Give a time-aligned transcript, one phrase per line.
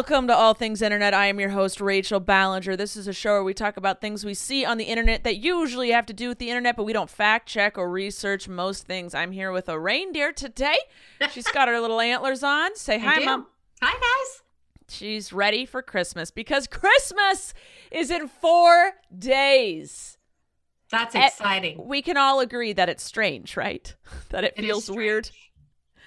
[0.00, 1.12] Welcome to All Things Internet.
[1.12, 2.74] I am your host, Rachel Ballinger.
[2.74, 5.36] This is a show where we talk about things we see on the internet that
[5.36, 8.86] usually have to do with the internet, but we don't fact check or research most
[8.86, 9.14] things.
[9.14, 10.78] I'm here with a reindeer today.
[11.30, 12.76] She's got her little antlers on.
[12.76, 13.22] Say hi.
[13.22, 13.46] Mom.
[13.82, 14.42] Hi, guys.
[14.88, 17.52] She's ready for Christmas because Christmas
[17.90, 20.16] is in four days.
[20.90, 21.86] That's exciting.
[21.86, 23.94] We can all agree that it's strange, right?
[24.30, 25.28] That it It feels weird.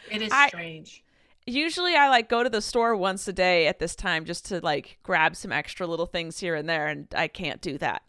[0.09, 1.03] It is I- strange.
[1.45, 4.59] Usually I like go to the store once a day at this time just to
[4.61, 8.03] like grab some extra little things here and there and I can't do that.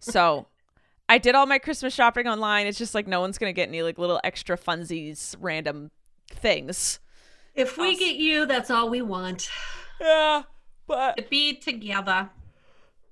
[0.00, 0.46] So
[1.08, 2.66] I did all my Christmas shopping online.
[2.66, 5.90] It's just like no one's to get any like little extra funsies, random
[6.28, 7.00] things.
[7.54, 9.48] If we get you, that's all we want.
[10.00, 10.42] Yeah,
[10.86, 12.28] but To be together.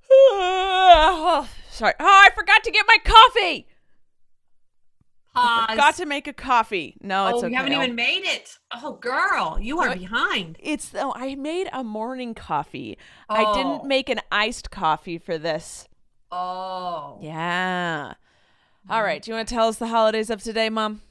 [0.10, 1.94] oh, sorry.
[1.98, 3.66] Oh, I forgot to get my coffee.
[5.34, 5.70] Pause.
[5.70, 6.96] Forgot to make a coffee.
[7.00, 7.48] No, it's oh, okay.
[7.50, 8.58] you haven't I'll- even made it.
[8.72, 10.56] Oh, girl, you are behind.
[10.60, 12.96] It's oh, I made a morning coffee.
[13.28, 13.54] I Oh.
[13.54, 15.88] didn't make an iced coffee for this.
[16.30, 17.18] Oh.
[17.20, 18.14] Yeah.
[18.88, 19.04] All mm-hmm.
[19.06, 19.22] right.
[19.22, 21.02] Do you want to tell us the holidays of today, Mom?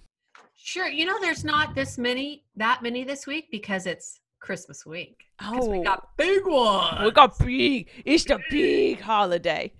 [0.55, 0.87] Sure.
[0.87, 5.25] You know, there's not this many, that many this week because it's Christmas week.
[5.37, 5.83] Because we Oh.
[5.83, 7.03] got big ones.
[7.03, 7.45] We got oh.
[7.45, 7.89] big.
[8.05, 9.73] It's the big holiday.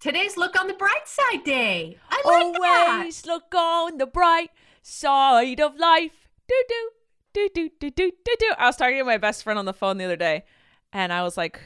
[0.00, 1.98] Today's Look on the Bright Side Day.
[2.24, 2.96] Like that.
[2.98, 4.50] Always look on the bright
[4.82, 6.28] side of life.
[6.48, 6.90] Do do
[7.32, 8.52] do do do do do do.
[8.58, 10.44] I was talking to my best friend on the phone the other day,
[10.92, 11.60] and I was like,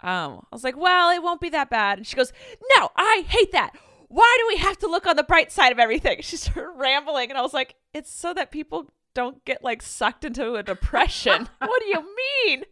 [0.00, 1.98] um, I was like, well, it won't be that bad.
[1.98, 2.32] And she goes,
[2.76, 3.72] no, I hate that.
[4.08, 6.18] Why do we have to look on the bright side of everything?
[6.22, 10.24] She started rambling, and I was like, it's so that people don't get like sucked
[10.24, 11.48] into a depression.
[11.58, 12.64] what do you mean?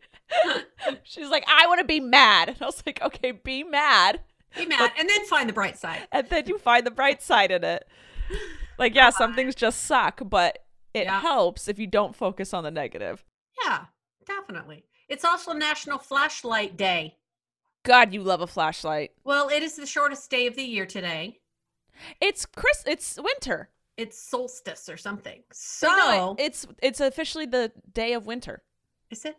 [1.02, 2.48] She's like, I want to be mad.
[2.48, 4.20] And I was like, okay, be mad.
[4.56, 6.06] Be mad and then find the bright side.
[6.12, 7.86] And then you find the bright side in it.
[8.78, 10.58] Like, yeah, some things just suck, but
[10.94, 11.20] it Yeah.
[11.20, 13.24] helps if you don't focus on the negative.
[13.64, 13.86] Yeah,
[14.26, 14.84] definitely.
[15.08, 17.16] It's also National Flashlight Day.
[17.84, 19.12] God, you love a flashlight.
[19.24, 21.38] Well, it is the shortest day of the year today.
[22.20, 22.82] It's Chris.
[22.86, 23.70] It's winter.
[23.96, 25.42] It's solstice or something.
[25.52, 28.62] So, No, it- it's it's officially the day of winter.
[29.10, 29.36] is it?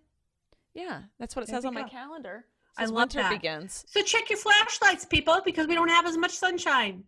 [0.74, 2.46] Yeah, that's what it There says on my calendar.
[2.80, 3.32] It I love winter that.
[3.32, 3.86] begins.
[3.88, 7.04] So check your flashlights, people, because we don't have as much sunshine.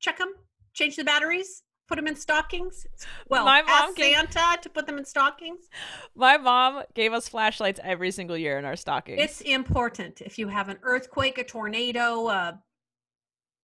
[0.00, 0.32] Check them.
[0.74, 1.62] Change the batteries.
[1.88, 2.86] Put them in stockings.
[3.28, 5.68] Well, My mom ask gave- Santa to put them in stockings.
[6.14, 9.20] My mom gave us flashlights every single year in our stockings.
[9.20, 10.20] It's important.
[10.22, 12.62] If you have an earthquake, a tornado, a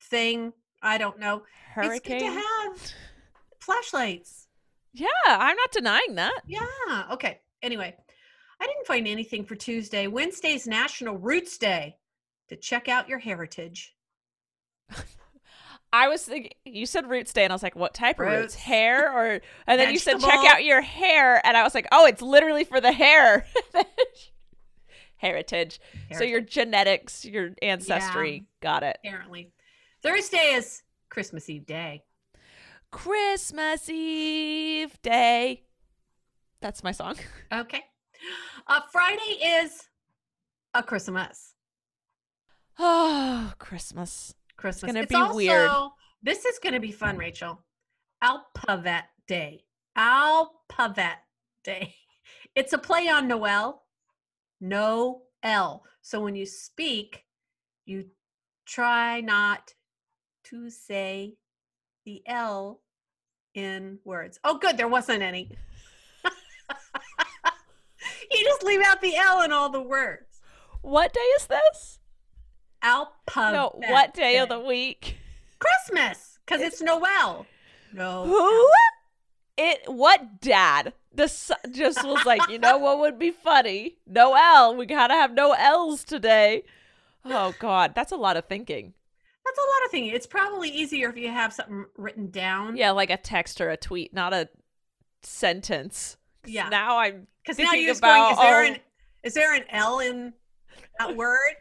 [0.02, 0.52] thing,
[0.82, 1.42] I don't know.
[1.74, 1.92] hurricane.
[1.96, 2.92] It's good to have
[3.60, 4.46] flashlights.
[4.92, 6.40] Yeah, I'm not denying that.
[6.46, 7.06] Yeah.
[7.12, 7.40] Okay.
[7.62, 7.96] Anyway,
[8.60, 10.06] I didn't find anything for Tuesday.
[10.06, 11.96] Wednesday's National Roots Day
[12.48, 13.94] to check out your heritage.
[15.92, 18.40] I was thinking you said roots day, and I was like, "What type of roots?
[18.40, 18.54] Roots.
[18.56, 22.06] Hair or?" And then you said, "Check out your hair," and I was like, "Oh,
[22.06, 23.46] it's literally for the hair."
[25.16, 25.80] Heritage.
[26.16, 28.98] So your genetics, your ancestry, got it.
[29.04, 29.50] Apparently.
[30.02, 32.04] Thursday is Christmas Eve day.
[32.92, 35.64] Christmas Eve day.
[36.60, 37.16] That's my song.
[37.52, 37.84] Okay.
[38.66, 39.88] Uh, Friday is
[40.74, 41.54] a Christmas.
[42.78, 44.34] Oh, Christmas.
[44.56, 44.82] Christmas.
[44.82, 45.70] It's gonna It's be also, weird.
[46.22, 47.64] This is going to be fun, Rachel.
[48.22, 49.64] Alpavet Day.
[49.96, 51.16] Alpavet
[51.64, 51.94] Day.
[52.54, 53.84] It's a play on Noel.
[54.60, 55.84] No L.
[56.02, 57.24] So when you speak,
[57.86, 58.06] you
[58.66, 59.74] try not
[60.44, 61.36] to say
[62.04, 62.80] the L
[63.54, 64.40] in words.
[64.42, 65.56] Oh, good, there wasn't any.
[68.58, 70.40] Just leave out the L in all the words.
[70.82, 71.98] What day is this?
[72.82, 73.52] Alphabet.
[73.52, 75.18] No, what day of the week?
[75.58, 77.46] Christmas, because it's Noel.
[77.92, 78.24] No.
[78.26, 78.68] Who?
[79.56, 80.92] It what dad?
[81.12, 83.96] The s- just was like, you know what would be funny?
[84.06, 84.76] Noel.
[84.76, 86.62] We gotta have no L's today.
[87.24, 88.94] Oh God, that's a lot of thinking.
[89.44, 90.12] That's a lot of things.
[90.14, 92.76] It's probably easier if you have something written down.
[92.76, 94.48] Yeah, like a text or a tweet, not a
[95.22, 96.17] sentence.
[96.48, 96.68] Yeah.
[96.68, 98.66] Now I'm Because now you're just going, is there oh.
[98.66, 98.76] an
[99.24, 100.32] is there an L in
[100.98, 101.56] that word?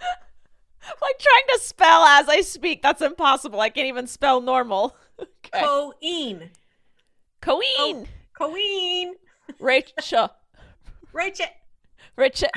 [0.00, 2.82] like trying to spell as I speak.
[2.82, 3.60] That's impossible.
[3.60, 4.96] I can't even spell normal.
[5.52, 5.60] Okay.
[5.60, 6.48] Coeen.
[7.42, 8.06] Coeen.
[9.60, 10.30] Rachel.
[11.12, 11.46] Rachel.
[12.16, 12.48] Rachel.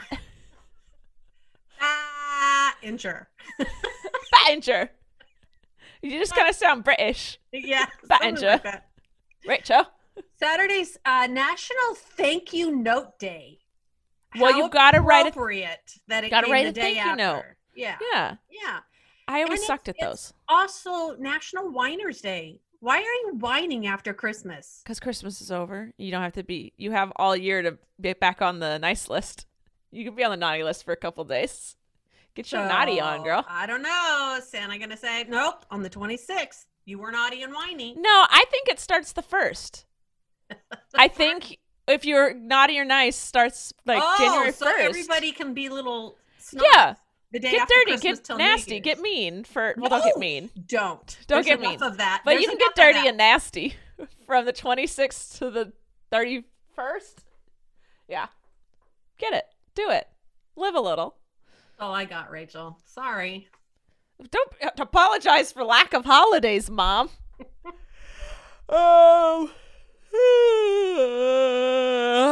[1.82, 3.28] Ah, injure.
[4.34, 4.90] Battinger.
[6.02, 7.40] You just kind of sound British.
[7.52, 7.86] Yeah.
[8.10, 8.52] Battinger.
[8.52, 8.88] like that.
[9.48, 9.88] Rachel.
[10.40, 13.60] Saturday's uh, National Thank You Note Day.
[14.40, 16.96] Well, How you gotta write a- appropriate that it gotta came write the a day
[16.96, 17.36] thank you note.
[17.38, 17.58] after.
[17.76, 18.36] Yeah, Yeah.
[18.52, 18.80] yeah.
[19.28, 20.34] I always And sucked at those.
[20.50, 22.60] Also, National Whiners Day.
[22.82, 24.82] Why are you whining after Christmas?
[24.84, 25.92] Because Christmas is over.
[25.98, 29.10] You don't have to be, you have all year to get back on the nice
[29.10, 29.46] list.
[29.92, 31.78] You can be on the naughty list for a couple days.
[32.36, 33.46] Get your naughty on, girl.
[33.48, 34.40] I don't know.
[34.46, 36.66] Santa gonna say nope on the 26th?
[36.86, 37.94] You were naughty and whiny.
[37.98, 39.86] No, I think it starts the first.
[40.96, 44.80] I think if you're naughty or nice starts like oh, January so 1st.
[44.80, 46.16] everybody can be little.
[46.38, 46.96] Snobs Yeah.
[47.32, 50.52] The day get after dirty, Christmas get nasty, get mean for well, don't get mean.
[50.68, 51.18] Don't.
[51.26, 51.84] Don't There's get enough mean.
[51.84, 52.22] of that.
[52.24, 53.74] But There's you can get dirty and nasty
[54.28, 55.74] from the 26th to the
[56.12, 56.44] 31st.
[58.08, 58.28] Yeah.
[59.18, 59.46] Get it.
[59.74, 60.08] Do it.
[60.56, 61.16] Live a little.
[61.80, 62.78] Oh, I got Rachel.
[62.86, 63.48] Sorry.
[64.30, 67.10] Don't apologize for lack of holidays, mom.
[68.70, 69.50] oh.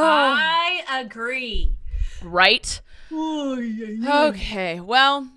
[0.03, 1.75] I agree.
[2.23, 2.81] right.
[3.11, 4.79] Okay.
[4.79, 5.29] Well,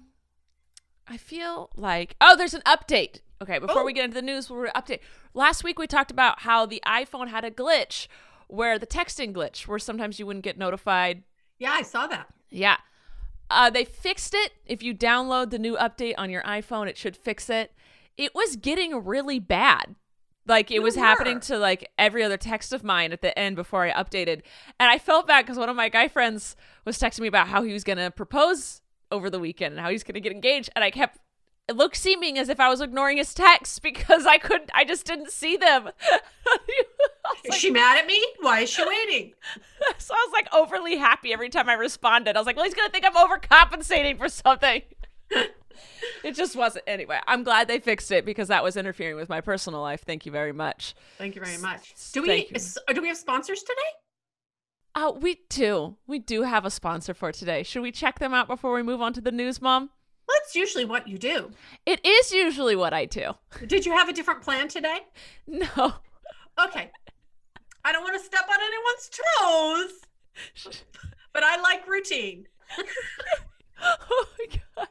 [1.08, 3.20] I feel like oh, there's an update.
[3.43, 3.85] Okay, before Oh.
[3.85, 5.00] we get into the news, we'll update.
[5.35, 8.06] Last week we talked about how the iPhone had a glitch,
[8.46, 11.25] where the texting glitch, where sometimes you wouldn't get notified.
[11.58, 12.29] Yeah, I saw that.
[12.50, 12.76] Yeah.
[13.50, 14.52] Uh, they fixed it.
[14.64, 17.73] If you download the new update on your iPhone, it should fix it.
[18.17, 19.96] It was getting really bad.
[20.46, 23.56] Like it You was happening to like every other text of mine at the end
[23.56, 24.43] before I updated.
[24.79, 26.55] And I felt bad because one of my guy friends
[26.85, 29.91] was texting me about how he was going to propose over the weekend and how
[29.91, 30.70] he's going to get engaged.
[30.75, 31.19] And I kept
[31.67, 35.06] it looked seeming as if I was ignoring his texts because I couldn't, I just
[35.06, 35.88] didn't see them.
[37.44, 38.23] Is like- she mad at me?
[38.41, 39.32] Why is she waiting?
[39.96, 42.37] so I was like overly happy every time I responded.
[42.37, 44.82] I was like, well, he's gonna think I'm overcompensating for something.
[46.23, 46.85] It just wasn't.
[46.87, 50.03] Anyway, I'm glad they fixed it because that was interfering with my personal life.
[50.05, 50.94] Thank you very much.
[51.19, 51.94] Thank you very much.
[52.12, 52.56] Do we Thank you.
[52.56, 53.81] is- do we have sponsors today?
[54.97, 55.97] Oh, we do.
[56.06, 57.62] We do have a sponsor for today.
[57.65, 59.91] Should we check them out before we move on to the news, Mom?
[60.29, 61.50] That's usually what you do.
[61.85, 63.32] It is usually what I do.
[63.67, 65.00] Did you have a different plan today?
[65.47, 65.67] No.
[66.65, 66.91] Okay.
[67.85, 69.11] I don't want to step on anyone's
[70.70, 70.81] toes,
[71.35, 72.47] but I like routine.
[73.82, 74.47] Oh my
[74.77, 74.88] god.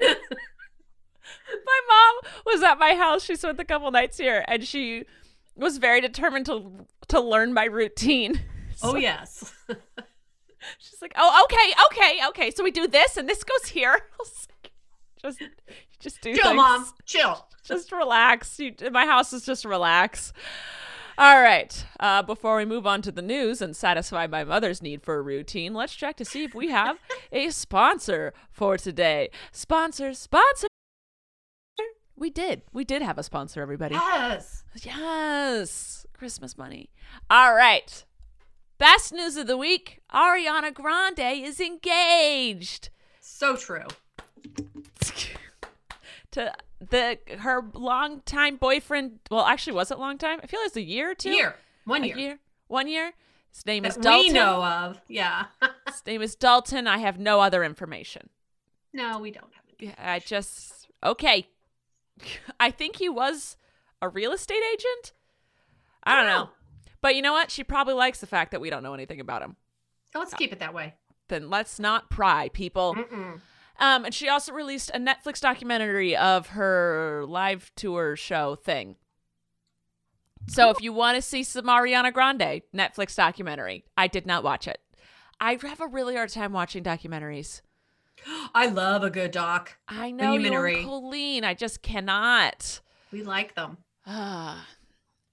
[0.00, 3.24] my mom was at my house.
[3.24, 5.04] She spent a couple nights here, and she
[5.56, 8.40] was very determined to to learn my routine.
[8.80, 9.52] Oh yes.
[10.78, 12.50] She's like, "Oh, okay, okay, okay.
[12.52, 14.70] So we do this, and this goes here." Like,
[15.20, 15.42] just,
[15.98, 16.56] just do Chill, things.
[16.56, 16.86] mom.
[17.04, 17.44] Chill.
[17.64, 18.60] Just relax.
[18.60, 20.32] You, my house is just relax.
[21.18, 21.84] All right.
[21.98, 25.22] Uh, before we move on to the news and satisfy my mother's need for a
[25.22, 26.98] routine, let's check to see if we have
[27.32, 29.30] a sponsor for today.
[29.50, 30.68] Sponsor, sponsor.
[32.16, 32.62] We did.
[32.72, 33.96] We did have a sponsor, everybody.
[33.96, 34.62] Yes.
[34.82, 36.06] Yes.
[36.12, 36.90] Christmas money.
[37.28, 38.04] All right.
[38.78, 43.86] Best news of the week Ariana Grande is engaged So true.
[46.30, 49.20] to the her longtime boyfriend.
[49.30, 50.40] Well, actually, was it long time?
[50.42, 51.30] I feel it's a year or two.
[51.30, 51.56] Year.
[51.84, 52.16] One year.
[52.16, 52.38] year.
[52.68, 53.12] One year.
[53.52, 54.26] His name is Dalton.
[54.28, 55.00] we know of.
[55.08, 55.46] Yeah.
[55.86, 56.86] His name is Dalton.
[56.86, 58.28] I have no other information.
[58.92, 59.86] no, we don't have it.
[59.86, 61.48] Yeah, I just okay.
[62.60, 63.56] I think he was
[64.02, 65.12] a real estate agent.
[66.04, 66.50] I don't know.
[67.00, 67.50] But you know what?
[67.50, 69.56] She probably likes the fact that we don't know anything about him.
[70.12, 70.94] So let's keep it that way.
[71.28, 72.94] Then let's not pry, people.
[72.94, 73.40] Mm-mm.
[73.78, 78.96] Um, and she also released a Netflix documentary of her live tour show thing.
[80.48, 84.66] So if you want to see some Ariana Grande Netflix documentary, I did not watch
[84.66, 84.80] it.
[85.40, 87.60] I have a really hard time watching documentaries.
[88.54, 89.76] I love a good doc.
[89.86, 91.44] I know you Colleen.
[91.44, 92.80] I just cannot.
[93.12, 93.78] We like them.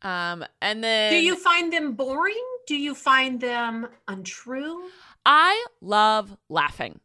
[0.01, 2.45] Um, and then Do you find them boring?
[2.67, 4.83] Do you find them untrue?
[5.25, 6.99] I love laughing.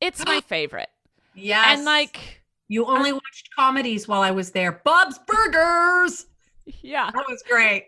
[0.00, 0.88] It's my favorite.
[1.34, 1.64] Yes.
[1.78, 4.80] And like, you only watched comedies while I was there.
[4.84, 6.26] Bob's Burgers.
[6.82, 7.10] yeah.
[7.12, 7.86] That was great.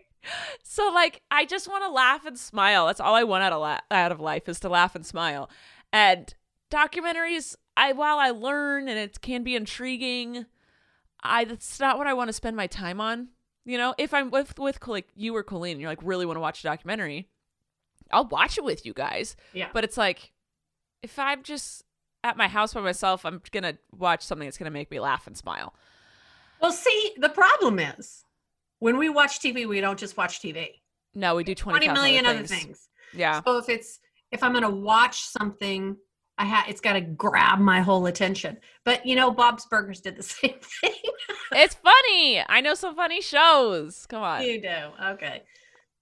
[0.63, 2.87] So like, I just want to laugh and smile.
[2.87, 5.49] That's all I want out of la- out of life is to laugh and smile.
[5.91, 6.33] And
[6.71, 10.45] documentaries, I while I learn and it can be intriguing,
[11.21, 13.29] I that's not what I want to spend my time on.
[13.65, 16.37] You know, if I'm with with like you or Colleen, and you're like really want
[16.37, 17.29] to watch a documentary,
[18.11, 19.35] I'll watch it with you guys.
[19.53, 19.69] Yeah.
[19.73, 20.31] But it's like,
[21.01, 21.83] if I'm just
[22.23, 25.37] at my house by myself, I'm gonna watch something that's gonna make me laugh and
[25.37, 25.73] smile.
[26.61, 28.23] Well, see, the problem is
[28.79, 30.69] when we watch TV, we don't just watch TV.
[31.13, 32.63] No, we do 20, 20 million other other things.
[32.63, 32.89] things.
[33.13, 33.41] Yeah.
[33.43, 33.99] So if it's
[34.31, 35.95] if I'm to watch something,
[36.37, 38.57] I ha- it's got to grab my whole attention.
[38.83, 40.93] But you know, Bob's Burgers did the same thing.
[41.51, 42.43] it's funny.
[42.47, 44.05] I know some funny shows.
[44.07, 44.43] Come on.
[44.43, 44.77] you do.
[45.11, 45.43] Okay.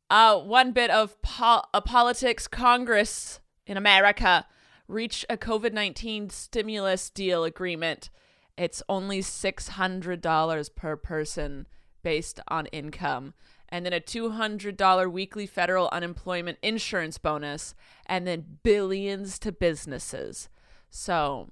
[0.10, 2.48] Uh, one bit of po- politics.
[2.48, 4.46] Congress in America
[4.91, 8.10] reached a COVID nineteen stimulus deal agreement.
[8.57, 11.67] It's only six hundred dollars per person
[12.03, 13.33] based on income,
[13.69, 17.74] and then a two hundred dollar weekly federal unemployment insurance bonus,
[18.05, 20.50] and then billions to businesses.
[20.89, 21.50] So,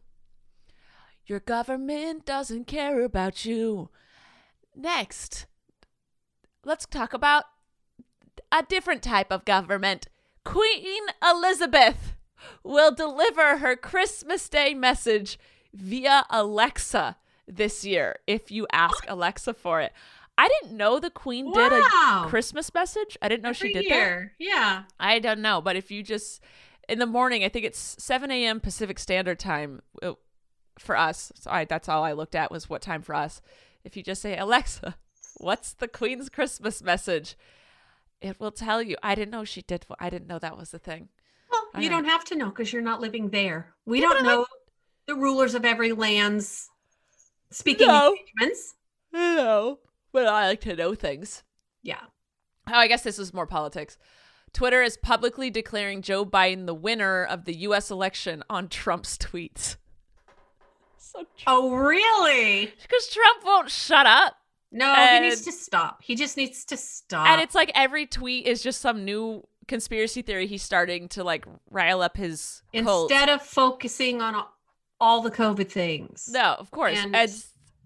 [1.26, 3.90] your government doesn't care about you.
[4.76, 5.46] Next,
[6.66, 7.46] let's talk about
[8.52, 10.08] a different type of government.
[10.44, 12.16] Queen Elizabeth
[12.64, 15.38] will deliver her Christmas Day message
[15.74, 17.18] via Alexa
[17.48, 19.94] this year if you ask Alexa for it.
[20.38, 23.18] I didn't know the Queen did a Christmas message.
[23.22, 24.32] I didn't know she Every did that.
[24.40, 24.84] Yeah.
[24.98, 26.42] I don't know, but if you just
[26.88, 28.60] in the morning, I think it's 7 a.m.
[28.60, 30.14] Pacific Standard Time uh,
[30.80, 31.32] for us.
[31.36, 33.42] So I, that's all I looked at was what time for us.
[33.84, 34.96] If you just say Alexa,
[35.38, 37.36] what's the Queen's Christmas message?
[38.22, 38.96] It will tell you.
[39.04, 39.86] I didn't know she did.
[40.00, 41.10] I didn't know that was the thing.
[41.74, 41.98] I you know.
[41.98, 43.74] don't have to know because you're not living there.
[43.86, 44.46] We Yeah, don't I know
[45.08, 46.70] the rulers of every land's
[47.52, 48.16] speaking No.
[48.16, 48.76] engagements.
[49.12, 49.80] Know,
[50.12, 51.44] but I like to know things.
[51.82, 52.02] Yeah.
[52.68, 53.98] Oh, I guess this is more politics.
[54.54, 57.90] Twitter is publicly declaring Joe Biden the winner of the U.S.
[57.92, 59.78] election on Trump's tweets.
[60.98, 62.66] So Oh, really?
[62.82, 64.36] because Trump won't shut up.
[64.72, 66.04] No, And- he needs to stop.
[66.04, 67.26] He just needs to stop.
[67.28, 71.46] And it's like every tweet is just some new conspiracy theory he's starting to like
[71.72, 73.10] rile up his cult.
[73.10, 74.36] instead of focusing on
[75.00, 76.28] all- the COVID things.
[76.30, 76.98] No, of course.
[76.98, 77.32] And, And-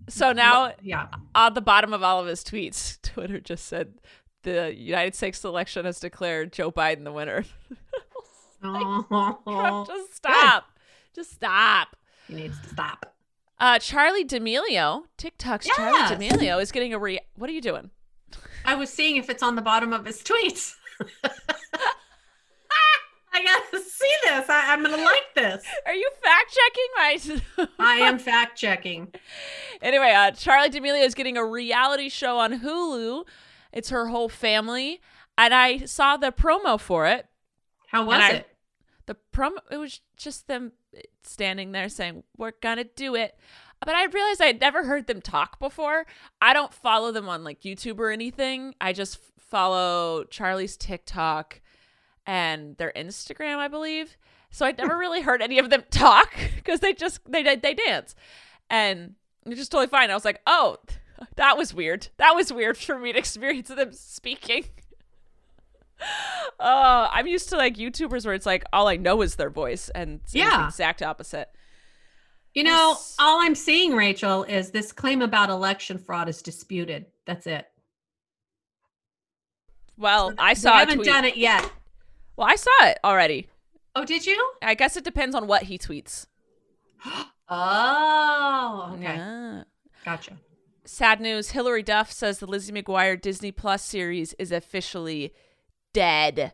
[0.09, 1.07] so now yeah.
[1.35, 3.93] on the bottom of all of his tweets, Twitter just said
[4.41, 7.45] the United States election has declared Joe Biden the winner.
[8.65, 10.65] Oh, just stop.
[11.13, 11.95] Just stop.
[12.27, 13.13] he needs to stop.
[13.59, 15.77] Uh, Charli D'Amelio, TikTok's Yes.
[15.77, 17.19] Charli D'Amelio is getting a re.
[17.35, 17.89] What are you doing?
[18.65, 20.75] I was seeing if it's on the bottom of his tweets.
[23.35, 24.47] I gotta see this.
[24.47, 25.63] I, I'm gonna like this.
[25.87, 27.67] Are you fact checking my?
[27.79, 29.11] I am fact checking.
[29.81, 33.25] Anyway, uh, Charli D'Amelio is getting a reality show on Hulu.
[33.71, 35.01] It's her whole family,
[35.35, 37.25] and I saw the promo for it.
[37.87, 38.47] How was I- it?
[39.07, 40.71] The promo it was just them
[41.23, 43.35] standing there saying, "We're gonna do it."
[43.83, 46.05] But I realized I had never heard them talk before.
[46.39, 48.75] I don't follow them on like YouTube or anything.
[48.79, 49.19] I just
[49.53, 51.61] follow Charli's TikTok
[52.25, 54.17] and their Instagram, I believe.
[54.49, 58.15] So I'd never really heard any of them talk because they just they they dance,
[58.69, 59.13] and
[59.45, 60.09] it's just totally fine.
[60.09, 60.77] I was like, oh,
[61.35, 62.07] that was weird.
[62.17, 64.65] That was weird for me to experience them speaking.
[66.59, 69.89] Uh, I'm used to like YouTubers where it's like all I know is their voice,
[69.89, 70.61] and it's Yeah.
[70.61, 71.49] the exact opposite.
[72.55, 77.05] You know, all I'm seeing, Rachel, is this claim about election fraud is disputed.
[77.25, 77.67] That's it.
[79.97, 81.69] Well, I saw a haven't done it yet.
[82.35, 83.47] Well, I saw it already.
[83.95, 84.53] Oh, did you?
[84.61, 86.27] I guess it depends on what he tweets.
[87.49, 89.03] Oh, okay.
[89.03, 89.63] Yeah.
[90.03, 90.37] Gotcha.
[90.85, 91.51] Sad news.
[91.51, 95.33] Hilary Duff says the Lizzie McGuire Disney Plus series is officially
[95.93, 96.53] dead.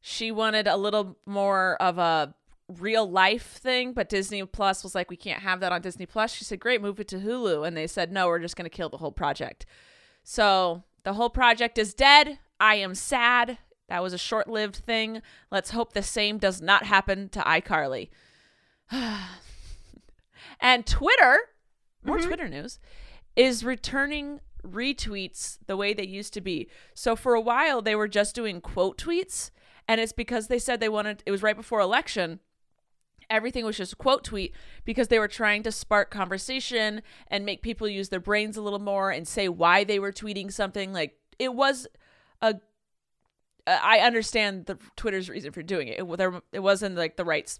[0.00, 2.34] She wanted a little more of a
[2.68, 6.32] real life thing, but Disney Plus was like, we can't have that on Disney Plus.
[6.32, 7.66] She said, great, move it to Hulu.
[7.66, 9.66] And they said, no, we're just going to kill the whole project.
[10.24, 12.38] So the whole project is dead.
[12.60, 13.58] I am sad.
[13.88, 15.22] That was a short lived thing.
[15.50, 18.10] Let's hope the same does not happen to iCarly.
[20.60, 21.40] and Twitter,
[22.02, 22.26] more Mhm.
[22.26, 22.78] Twitter news,
[23.36, 26.68] is returning retweets the way they used to be.
[26.94, 29.50] So for a while they were just doing quote tweets
[29.86, 32.40] and it's because they said they wanted it was right before election
[33.30, 37.62] everything was just a quote tweet because they were trying to spark conversation and make
[37.62, 41.18] people use their brains a little more and say why they were tweeting something like
[41.38, 41.86] it was
[42.42, 42.54] a
[43.66, 46.00] I understand the Twitter's reason for doing it.
[46.00, 47.58] It, there, it wasn't like the right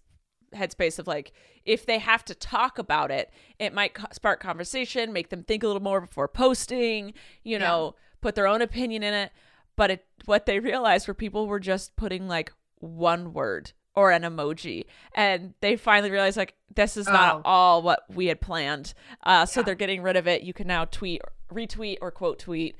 [0.54, 1.32] headspace of like
[1.66, 5.62] if they have to talk about it, it might co- spark conversation, make them think
[5.62, 7.12] a little more before posting.
[7.42, 9.32] You know, put their own opinion in it.
[9.76, 14.22] But it, what they realized were people were just putting like one word or an
[14.22, 17.42] emoji, and they finally realized like this is not Oh.
[17.44, 18.94] all what we had planned.
[19.24, 19.64] Uh, so Yeah.
[19.66, 20.42] they're getting rid of it.
[20.42, 21.20] You can now tweet,
[21.52, 22.76] retweet, or quote tweet.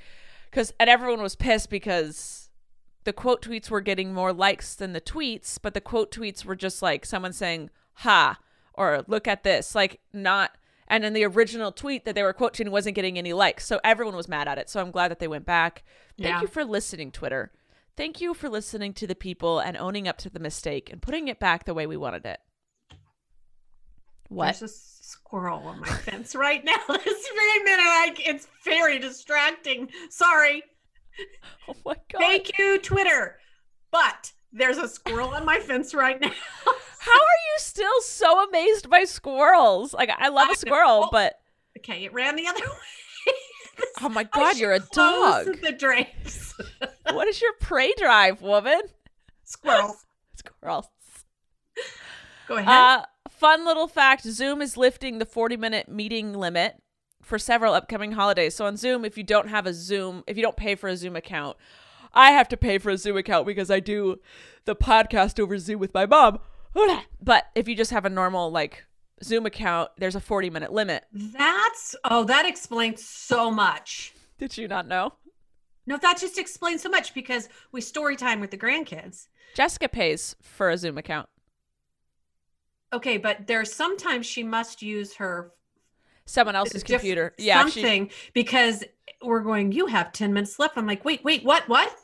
[0.50, 2.50] Because and everyone was pissed because
[3.05, 6.57] the quote tweets were getting more likes than the tweets, but the quote tweets were
[6.57, 8.38] just like someone saying "ha"
[8.75, 10.52] or "look at this," like not.
[10.90, 14.17] And then the original tweet that they were quoting wasn't getting any likes, so everyone
[14.17, 14.71] was mad at it.
[14.71, 15.85] So I'm glad that they went back.
[16.17, 16.40] Thank Yeah.
[16.40, 17.52] you for listening, Twitter.
[17.95, 21.28] Thank you for listening to the people and owning up to the mistake and putting
[21.28, 22.40] it back the way we wanted it.
[24.28, 24.47] What?
[25.09, 26.77] Squirrel on my fence right now.
[26.87, 29.88] This very minute, I, it's very distracting.
[30.11, 30.62] Sorry.
[31.67, 32.19] Oh my god!
[32.19, 33.38] Thank you, Twitter.
[33.91, 36.29] But there's a squirrel on my fence right now.
[36.99, 39.95] How are you still so amazed by squirrels?
[39.95, 41.09] Like I love I a squirrel, know.
[41.11, 41.41] but
[41.79, 42.61] okay, it ran the other
[43.27, 43.33] way.
[44.03, 45.47] oh my god, you're a dog.
[45.62, 46.55] The drapes.
[47.12, 48.83] what is your prey drive, woman?
[49.45, 50.05] Squirrels.
[50.37, 50.88] Squirrels.
[52.47, 52.69] Go ahead.
[52.69, 53.05] Uh,
[53.38, 56.76] fun little fact Zoom is lifting the 40 minute meeting limit
[57.23, 58.54] for several upcoming holidays.
[58.54, 60.97] So on Zoom, if you don't have a Zoom, if you don't pay for a
[60.97, 61.57] Zoom account,
[62.12, 64.21] I have to pay for a Zoom account because I do
[64.64, 66.38] the podcast over Zoom with my mom.
[67.21, 68.87] But if you just have a normal, like,
[69.23, 71.04] Zoom account, there's a 40 minute limit.
[71.12, 74.14] That's oh, that explains so much.
[74.38, 75.14] Did you not know?
[75.87, 79.26] No, that just explains so much because we story time with the grandkids.
[79.57, 81.28] Jessica pays for a Zoom account.
[82.92, 85.52] Okay, but there's sometimes she must use her
[86.26, 87.35] Someone else's diff- computer.
[87.38, 87.64] Yeah.
[87.66, 88.85] she- something because
[89.22, 89.72] we're going.
[89.72, 90.77] You have ten minutes left.
[90.77, 91.94] I'm like, wait, wait, what, what?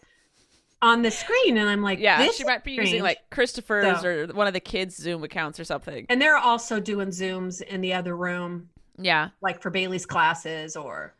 [0.83, 4.27] On the screen, and I'm like, yeah, she might be using like Christopher's So- or
[4.29, 6.05] one of the kids' Zoom accounts or something.
[6.11, 8.69] And they're also doing zooms in the other room,
[8.99, 9.31] Yeah.
[9.41, 11.15] like for Bailey's classes or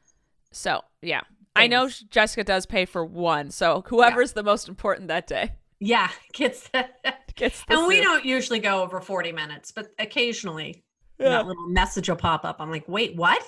[0.53, 1.23] So, yeah.
[1.57, 3.51] I know Jessica does pay for one.
[3.51, 7.24] So, whoever's the most important that day yeah, gets that.
[7.37, 10.85] Gets And we don't usually go over 40 minutes, but occasionally
[11.19, 11.31] Yeah.
[11.31, 12.57] that little message will pop up.
[12.61, 13.43] I'm like, wait, what?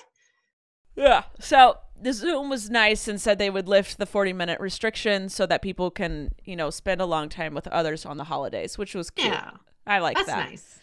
[0.95, 1.23] Yeah.
[1.39, 5.45] So, the Zoom was nice and said they would lift the 40 minute restriction so
[5.47, 8.93] that people can, you know, spend a long time with others on the holidays, which
[8.95, 9.33] was cute.
[9.33, 9.51] Yeah,
[9.85, 10.49] I like that's that.
[10.49, 10.79] nice.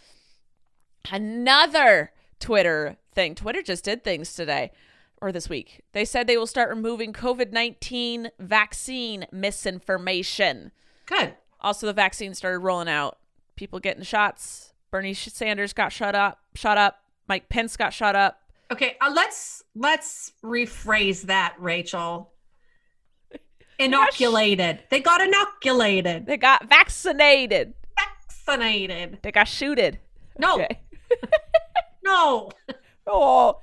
[1.11, 3.35] Another Twitter thing.
[3.35, 4.73] Twitter just did things today
[5.21, 5.83] or this week.
[5.93, 10.73] They said they will start removing COVID 19 vaccine misinformation.
[11.07, 11.35] Good.
[11.64, 13.18] Also, the vaccine started rolling out.
[13.57, 14.74] People getting shots.
[14.90, 16.38] Bernie Sanders got shut up.
[16.55, 16.98] Shut up.
[17.27, 18.38] Mike Pence got shut up.
[18.70, 22.33] Okay, uh, let's let's rephrase that, Rachel.
[23.79, 24.81] Inoculated.
[24.90, 26.27] They got inoculated.
[26.27, 27.72] They got vaccinated.
[27.98, 29.18] Vaccinated.
[29.22, 29.98] They got shooted.
[30.38, 30.81] No, Okay.
[32.05, 32.50] no.
[33.07, 33.61] Oh.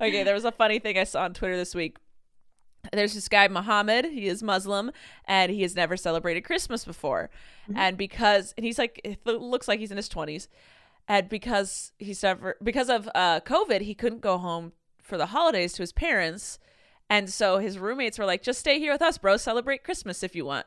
[0.00, 1.96] Okay, there was a funny thing I saw on Twitter this week.
[2.92, 4.90] There's this guy Muhammad, he is Muslim
[5.26, 7.30] and he has never celebrated Christmas before.
[7.74, 10.48] And because and he's like it looks like he's in his 20s.
[11.08, 15.72] And because he's never because of uh COVID, he couldn't go home for the holidays
[15.74, 16.58] to his parents.
[17.10, 19.36] And so his roommates were like, "Just stay here with us, bro.
[19.36, 20.66] Celebrate Christmas if you want."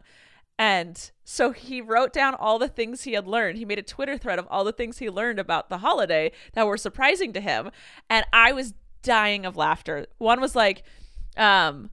[0.59, 3.57] And so he wrote down all the things he had learned.
[3.57, 6.65] He made a Twitter thread of all the things he learned about the holiday that
[6.65, 7.69] were surprising to him.
[8.09, 10.07] And I was dying of laughter.
[10.17, 10.83] One was like,
[11.35, 11.91] um,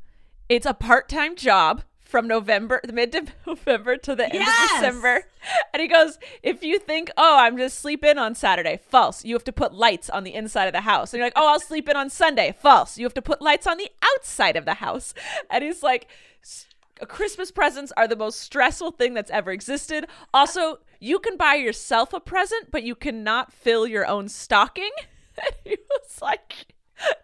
[0.54, 4.70] it's a part time job from November, the mid to November to the end Yes!
[4.70, 5.24] of December.
[5.72, 9.24] And he goes, if you think, oh, I'm just sleep in on Saturday, false.
[9.24, 11.12] You have to put lights on the inside of the house.
[11.12, 12.96] And you're like, oh, I'll sleep in on Sunday, false.
[12.96, 15.12] You have to put lights on the outside of the house.
[15.50, 16.06] And he's like,
[17.08, 20.06] Christmas presents are the most stressful thing that's ever existed.
[20.32, 24.90] Also, you can buy yourself a present, but you cannot fill your own stocking.
[25.36, 26.74] And he was like,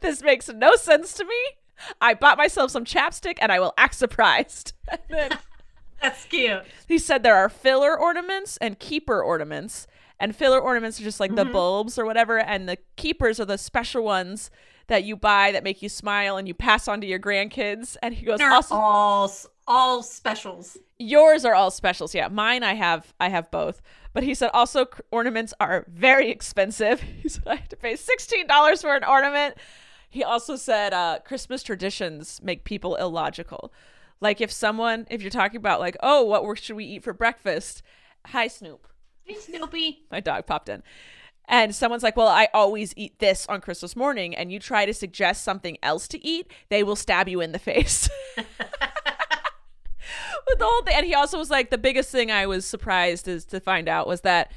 [0.00, 1.59] this makes no sense to me.
[2.00, 4.72] I bought myself some chapstick and I will act surprised.
[5.08, 5.38] Then
[6.02, 6.62] That's cute.
[6.88, 9.86] he said there are filler ornaments and keeper ornaments.
[10.18, 11.52] And filler ornaments are just like the mm-hmm.
[11.52, 12.38] bulbs or whatever.
[12.38, 14.50] And the keepers are the special ones
[14.90, 17.96] that you buy that make you smile and you pass on to your grandkids.
[18.02, 19.30] And he goes, They're also, all
[19.66, 20.76] all specials.
[20.98, 22.14] yours are all specials.
[22.14, 23.80] Yeah, mine I have I have both.
[24.12, 27.00] But he said also ornaments are very expensive.
[27.22, 29.56] He said I had to pay sixteen dollars for an ornament.
[30.10, 33.72] He also said uh, Christmas traditions make people illogical.
[34.20, 37.82] Like if someone, if you're talking about like, oh, what should we eat for breakfast?
[38.26, 38.86] Hi, Snoop.
[39.22, 40.00] Hey, Snoopy.
[40.10, 40.82] My dog popped in.
[41.48, 44.92] and someone's like, "Well, I always eat this on Christmas morning," and you try to
[44.92, 48.08] suggest something else to eat, they will stab you in the face.
[48.36, 48.46] With
[50.58, 53.44] the whole thing, and he also was like, the biggest thing I was surprised is
[53.46, 54.50] to find out was that,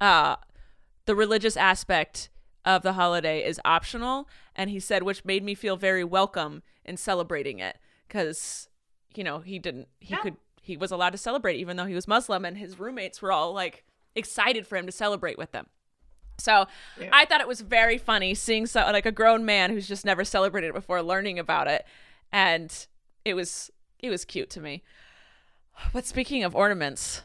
[0.00, 0.36] uh,
[1.06, 2.28] the religious aspect
[2.64, 6.96] of the holiday is optional, and he said, which made me feel very welcome in
[6.96, 8.68] celebrating it because,
[9.14, 10.20] you know, he didn't, he Yeah.
[10.20, 13.32] could, he was allowed to celebrate even though he was Muslim, and his roommates were
[13.32, 15.66] all like excited for him to celebrate with them.
[16.38, 16.66] So
[16.98, 17.10] Yeah.
[17.12, 20.24] I thought it was very funny seeing so like a grown man who's just never
[20.24, 21.84] celebrated it before learning about it,
[22.32, 22.86] and
[23.24, 24.82] it was it was cute to me.
[25.92, 27.22] But speaking of ornaments,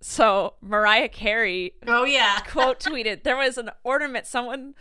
[0.00, 2.40] so Mariah Carey Oh yeah.
[2.48, 4.74] quote tweeted there was an ornament someone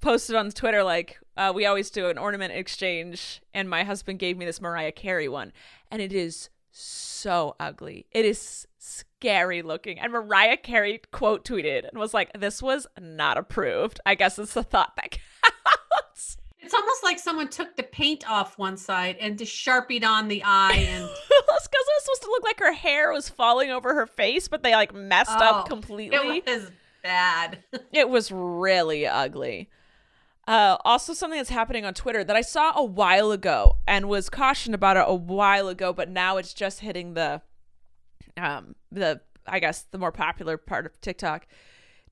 [0.00, 4.36] posted on Twitter like uh, we always do an ornament exchange and my husband gave
[4.38, 5.52] me this Mariah Carey one
[5.90, 8.06] and it is so ugly.
[8.12, 9.98] It is scary looking.
[9.98, 13.98] And Mariah Carey quote tweeted and was like this was not approved.
[14.04, 15.18] I guess it's the thought that.
[16.66, 20.42] It's almost like someone took the paint off one side and just sharpied on the
[20.44, 24.04] eye and because it was supposed to look like her hair was falling over her
[24.08, 26.38] face, but they like messed up Oh, completely.
[26.38, 26.72] it was
[27.04, 27.62] bad.
[27.92, 29.70] It was really ugly.
[30.48, 34.28] Uh, also, something that's happening on Twitter that I saw a while ago and was
[34.28, 37.42] cautioned about it a while ago, but now it's just hitting the,
[38.36, 41.46] um, the I guess the more popular part of TikTok.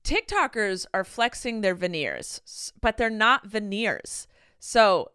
[0.05, 4.27] TikTokers are flexing their veneers, but they're not veneers.
[4.67, 5.11] So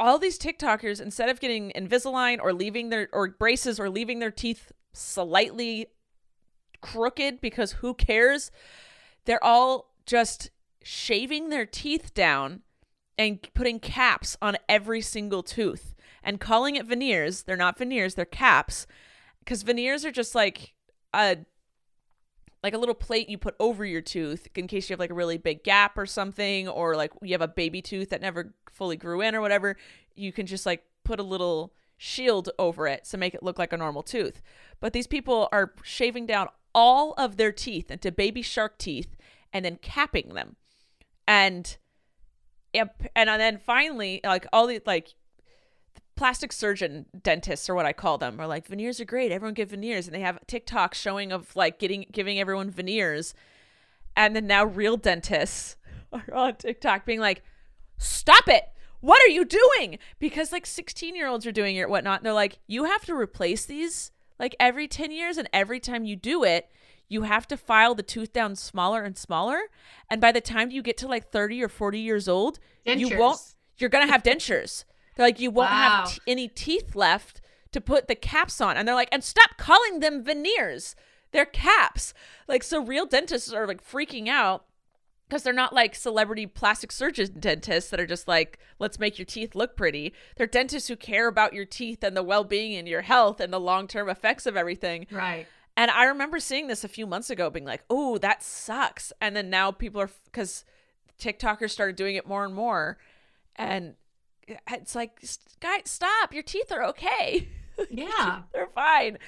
[0.00, 4.30] all these TikTokers, instead of getting Invisalign or leaving their or braces or leaving their
[4.30, 5.88] teeth slightly
[6.80, 8.50] crooked because who cares?
[9.26, 10.50] They're all just
[10.82, 12.62] shaving their teeth down
[13.18, 17.42] and putting caps on every single tooth and calling it veneers.
[17.42, 18.86] They're not veneers, they're caps.
[19.40, 20.72] Because veneers are just like
[21.12, 21.36] a
[22.62, 25.14] like a little plate you put over your tooth in case you have like a
[25.14, 28.96] really big gap or something, or like you have a baby tooth that never fully
[28.96, 29.76] grew in or whatever.
[30.14, 33.72] You can just like put a little shield over it to make it look like
[33.72, 34.42] a normal tooth.
[34.80, 39.16] But these people are shaving down all of their teeth into baby shark teeth
[39.52, 40.56] and then capping them.
[41.26, 41.76] And
[42.72, 45.14] yep, and then finally, like all the like
[46.16, 49.32] plastic surgeon dentists or what I call them are like veneers are great.
[49.32, 53.34] Everyone get veneers, and they have TikTok showing of like getting giving everyone veneers,
[54.16, 55.76] and then now real dentists
[56.12, 57.42] are on TikTok being like,
[57.98, 58.64] "Stop it!
[59.00, 62.20] What are you doing?" Because like sixteen year olds are doing it or whatnot.
[62.20, 66.04] And they're like, "You have to replace these like every ten years, and every time
[66.04, 66.70] you do it."
[67.06, 69.64] You have to file the tooth down smaller and smaller.
[70.08, 73.36] And by the time you get to like 30 or 40 years old, you won't
[73.38, 73.54] Dentures.
[73.76, 74.84] you're gonna have dentures.
[75.14, 76.04] They're like, you won't Wow.
[76.06, 78.78] have t- any teeth left to put the caps on.
[78.78, 80.96] And they're like, and stop calling them veneers.
[81.30, 82.14] They're caps.
[82.48, 84.64] Like, so real dentists are like freaking out
[85.28, 89.26] because they're not like celebrity plastic surgeon dentists that are just like, let's make your
[89.26, 90.12] teeth look pretty.
[90.36, 93.52] They're dentists who care about your teeth and the well being and your health and
[93.52, 95.06] the long term effects of everything.
[95.10, 95.46] Right.
[95.76, 99.34] And I remember seeing this a few months ago, being like, "Oh, that sucks." And
[99.34, 100.64] then now people are because
[101.18, 102.98] TikTokers started doing it more and more,
[103.56, 103.94] and
[104.70, 105.20] it's like,
[105.60, 106.32] "Guys, stop!
[106.32, 107.48] Your teeth are okay.
[107.90, 108.42] Yeah.
[108.52, 109.18] They're fine."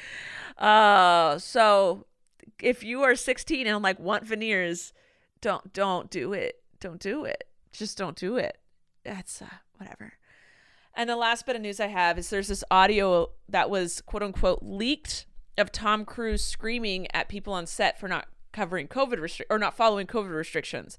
[0.56, 2.06] Uh, so
[2.62, 4.92] if you are 16 and like want veneers,
[5.40, 6.62] don't don't do it.
[6.80, 7.44] Don't do it.
[7.72, 8.58] Just don't do it.
[9.04, 9.46] That's uh,
[9.76, 10.14] whatever.
[10.94, 14.22] And the last bit of news I have is there's this audio that was quote
[14.22, 15.26] unquote leaked
[15.58, 19.76] of Tom Cruise screaming at people on set for not covering COVID restri- or not
[19.76, 20.98] following COVID restrictions.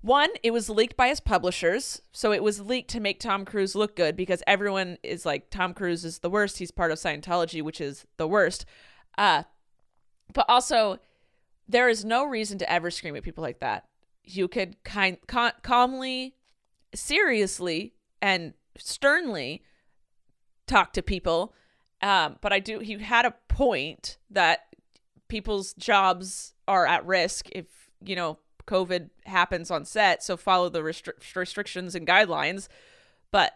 [0.00, 3.74] One, it was leaked by his publishers, so it was leaked to make Tom Cruise
[3.74, 6.58] look good because everyone is like Tom Cruise is the worst.
[6.58, 8.66] He's part of Scientology, which is the worst.
[9.16, 9.44] Uh,
[10.34, 10.98] but also,
[11.68, 13.84] there is no reason to ever scream at people like that.
[14.22, 16.34] You could kind cal- calmly,
[16.94, 19.62] seriously, and sternly
[20.66, 21.54] talk to people.
[22.02, 22.80] Um, but I do.
[22.80, 24.66] He had a point that
[25.28, 27.66] people's jobs are at risk if
[28.04, 30.22] you know COVID happens on set.
[30.22, 32.68] So follow the restri- restrictions and guidelines.
[33.30, 33.52] But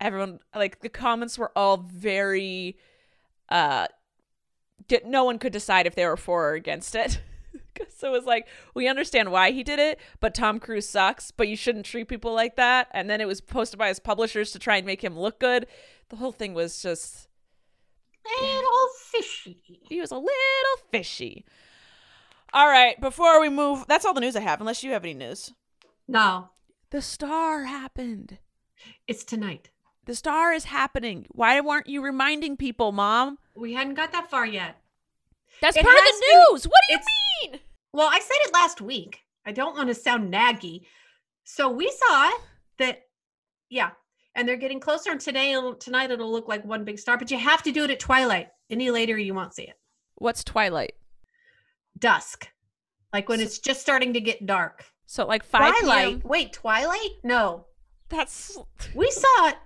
[0.00, 2.76] everyone, like the comments were all very.
[3.48, 3.86] Uh,
[4.88, 7.20] di- no one could decide if they were for or against it.
[7.96, 11.30] so it was like we understand why he did it, but Tom Cruise sucks.
[11.30, 12.88] But you shouldn't treat people like that.
[12.92, 15.66] And then it was posted by his publishers to try and make him look good.
[16.08, 17.28] The whole thing was just
[18.40, 19.80] Little fishy.
[19.88, 21.44] he was a little fishy.
[22.52, 25.14] All right, before we move, that's all the news I have, unless you have any
[25.14, 25.52] news.
[26.08, 26.50] No,
[26.90, 28.38] The star happened.
[29.06, 29.70] it's tonight.
[30.06, 31.26] The star is happening.
[31.30, 33.38] Why weren't you reminding people, Mom?
[33.56, 34.76] We hadn't got that far yet.
[35.60, 36.64] That's It part of the been- news.
[36.66, 37.06] What do you it's-
[37.42, 37.60] mean?
[37.92, 39.20] Well, I said it last week.
[39.44, 40.82] I don't want to sound naggy.
[41.44, 42.30] So we saw
[42.78, 43.02] that,
[43.70, 43.90] yeah,
[44.34, 45.10] and they're getting closer.
[45.12, 47.16] And today, it'll, tonight, it'll look like one big star.
[47.16, 48.48] But you have to do it at twilight.
[48.70, 49.74] Any later, you won't see it.
[50.16, 50.94] What's twilight?
[51.98, 52.48] Dusk,
[53.12, 54.84] like when So- it's just starting to get dark.
[55.08, 56.06] So like 5 Twilight.
[56.08, 56.22] p.m.
[56.24, 57.10] Wait, twilight?
[57.22, 57.66] No,
[58.08, 58.58] That's
[58.94, 59.56] we saw it,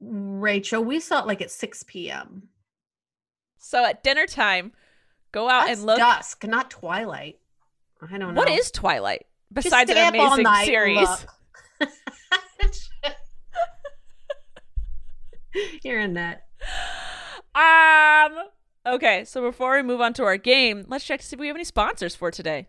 [0.00, 0.82] Rachel.
[0.82, 2.48] We saw it like at six p.m.
[3.58, 4.72] so at dinner time.
[5.32, 5.98] Go out That's and look.
[5.98, 7.38] dusk, not twilight.
[8.02, 8.40] I don't know.
[8.40, 11.08] What is Twilight besides an amazing series?
[15.82, 16.46] You're in that.
[17.54, 18.38] Um.
[18.86, 21.48] Okay, so before we move on to our game, let's check to see if we
[21.48, 22.68] have any sponsors for today.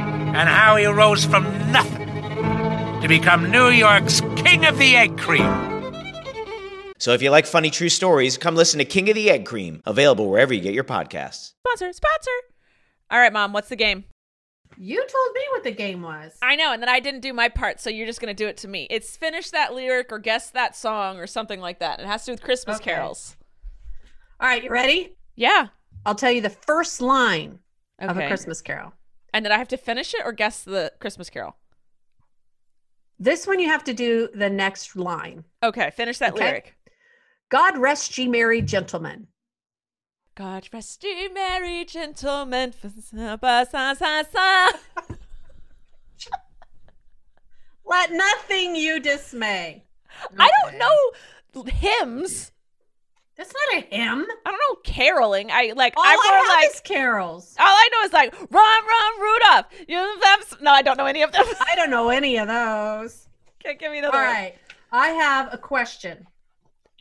[0.33, 2.07] and how he rose from nothing
[3.01, 5.49] to become New York's King of the Egg Cream.
[6.99, 9.81] So if you like funny true stories, come listen to King of the Egg Cream,
[9.85, 11.53] available wherever you get your podcasts.
[11.65, 12.31] Sponsor, sponsor.
[13.09, 13.53] All right, mom.
[13.53, 14.03] What's the game?
[14.77, 16.37] You told me what the game was.
[16.41, 18.57] I know, and then I didn't do my part, so you're just gonna do it
[18.57, 18.87] to me.
[18.89, 21.99] It's finish that lyric or guess that song or something like that.
[21.99, 22.91] It has to do with Christmas Okay.
[22.91, 23.35] carols.
[24.39, 25.17] All right, you ready?
[25.35, 25.67] Yeah.
[26.05, 27.59] I'll tell you the first line
[27.99, 28.93] of a Christmas Carol.
[29.33, 31.55] And then I have to finish it or guess the Christmas carol.
[33.19, 35.43] This one you have to do the next line.
[35.63, 36.45] Okay, finish that Okay.
[36.45, 36.75] lyric.
[37.49, 39.27] God rest ye merry gentlemen.
[40.35, 42.73] God rest ye merry gentlemen.
[47.85, 49.83] Let nothing you dismay.
[50.39, 51.11] I don't know
[51.65, 52.51] hymns.
[53.41, 54.27] That's not a hymn.
[54.45, 55.49] I don't know caroling.
[55.51, 55.95] I like.
[55.97, 56.75] All I have like.
[56.75, 57.55] is carols.
[57.59, 59.65] all I know is like run, run, Rudolph.
[59.87, 60.39] You them.
[60.61, 61.43] No, I don't know any of them.
[61.59, 63.27] I don't know any of those.
[63.63, 64.07] Can't give me the.
[64.07, 64.21] All one.
[64.25, 64.55] right.
[64.91, 66.27] I have a question.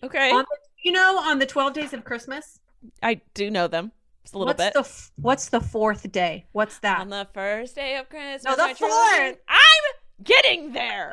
[0.03, 0.31] Okay.
[0.31, 2.59] On the, you know, on the 12 days of Christmas,
[3.03, 3.92] I do know them.
[4.22, 4.72] Just a little what's bit.
[4.72, 6.46] the f- what's the fourth day?
[6.53, 7.00] What's that?
[7.00, 8.44] On the first day of Christmas.
[8.44, 9.38] No, the my true love gave- fourth.
[9.46, 11.12] I'm getting there.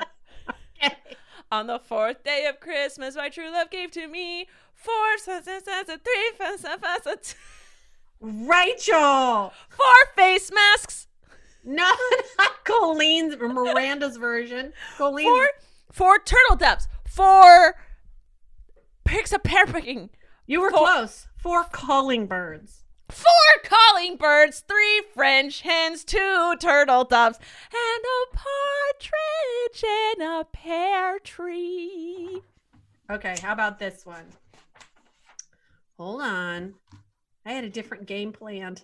[1.52, 5.60] On the fourth day of Christmas, my true love gave to me four, sa- sa-
[5.60, 7.18] sa- three, fa- sa- fa-
[8.20, 9.54] Rachel.
[9.70, 11.08] four face masks,
[11.64, 11.90] No,
[12.38, 14.74] not Colleen's Miranda's version.
[14.98, 15.50] Colleen's four,
[15.92, 17.76] four turtle doves, four
[19.06, 20.10] picks of pear picking,
[20.48, 21.28] You were four- close.
[21.38, 22.84] Four calling birds.
[23.10, 27.40] Four calling birds, three French hens, two turtle doves,
[27.72, 32.42] and a partridge in a pear tree.
[33.10, 34.26] Okay, how about this one?
[35.98, 36.74] Hold on.
[37.46, 38.84] I had a different game planned.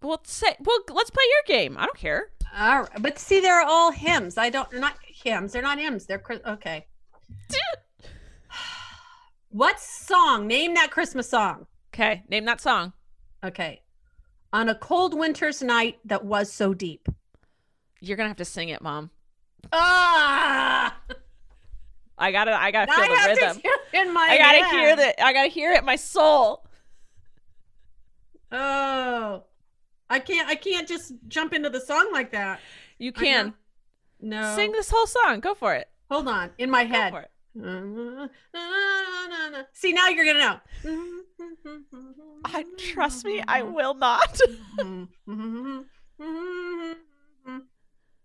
[0.00, 1.76] Well, say, well, let's play your game.
[1.76, 2.28] I don't care.
[2.56, 4.38] All right, but see, they're all hymns.
[4.38, 4.70] I don't.
[4.70, 5.52] They're not hymns.
[5.52, 6.06] They're not hymns.
[6.06, 6.86] They're okay.
[9.48, 10.46] What song?
[10.46, 11.66] Name that Christmas song.
[11.94, 12.92] Okay, name that song.
[13.44, 13.82] Okay.
[14.52, 17.08] On a cold winter's night that was so deep.
[18.00, 19.10] You're gonna have to sing it, Mom.
[19.72, 20.96] Ah!
[22.18, 23.56] I gotta, I gotta feel I the rhythm.
[23.56, 24.70] to hear it in my I gotta head.
[24.70, 25.22] hear that.
[25.22, 26.66] I gotta hear it in my soul.
[28.52, 29.44] Oh,
[30.08, 30.48] I can't.
[30.48, 32.60] I can't just jump into the song like that.
[32.98, 33.54] You can.
[34.20, 34.54] No.
[34.56, 35.40] sing this whole song.
[35.40, 35.88] Go for it.
[36.10, 37.26] Hold on, in my Go head.
[39.72, 40.60] See, now you're gonna know.
[42.44, 43.42] I trust me.
[43.48, 44.38] I will not.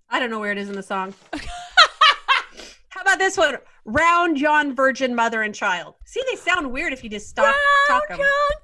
[0.09, 1.13] I don't know where it is in the song.
[2.89, 3.57] How about this one?
[3.85, 5.95] Round yon virgin mother and child.
[6.05, 7.55] See, they sound weird if you just stop
[7.89, 8.57] Round young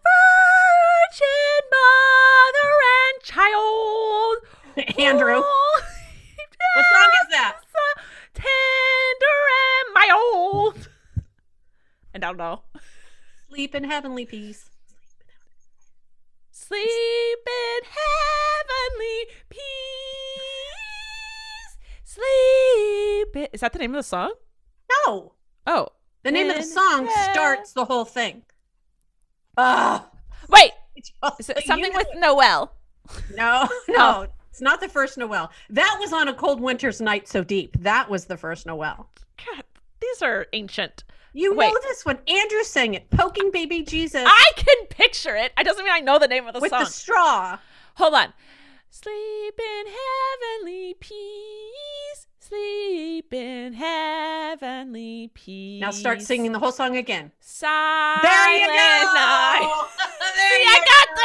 [1.16, 4.38] virgin mother and child.
[5.00, 7.56] Andrew, what song is that?
[8.34, 10.37] Tender and my old.
[12.18, 12.62] I don't know.
[13.48, 14.72] Sleep in heavenly peace.
[16.50, 19.62] Sleep in heavenly peace.
[22.04, 23.36] Sleep.
[23.36, 23.48] In...
[23.54, 24.34] Is that the name of the song?
[25.06, 25.34] No,
[25.68, 25.90] Oh.
[26.24, 27.34] the name of the song heaven.
[27.34, 28.42] starts the whole thing.
[29.56, 30.10] Ah,
[30.50, 30.72] Wait.
[30.98, 32.74] just Is it so you something know with Noel?
[33.36, 34.26] No, no.
[34.50, 35.52] It's not the first Noel.
[35.70, 37.78] That was on a cold winter's night so deep.
[37.82, 39.08] That was the first Noel.
[39.46, 39.64] God,
[40.02, 41.04] these are ancient.
[41.38, 41.68] You Wait.
[41.72, 42.18] know this one.
[42.28, 45.52] Andrew sang it, poking baby Jesus I can picture it.
[45.56, 46.80] I doesn't mean I know the name of the with song.
[46.80, 47.60] With the straw.
[47.94, 48.34] Hold on.
[48.90, 52.26] Sleep in heavenly peace.
[52.40, 55.80] Sleep in heavenly peace.
[55.80, 57.32] Now start singing the whole song again.
[57.40, 58.74] Silent There you go.
[58.74, 59.86] night.
[60.38, 61.22] There See, I got go.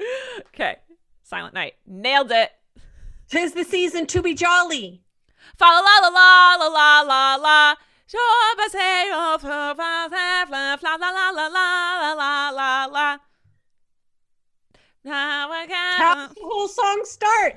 [0.00, 0.40] there.
[0.48, 0.76] Okay.
[1.24, 1.74] Silent night.
[1.86, 2.52] Nailed it.
[3.28, 5.02] Tis the season to be jolly.
[5.58, 7.36] Fa la la la la la la la.
[7.36, 7.74] La
[10.82, 13.18] la la la la la la la.
[15.04, 17.54] Now I got does the whole song start?